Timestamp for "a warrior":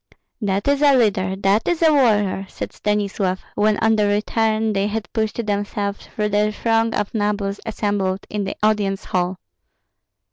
1.83-2.47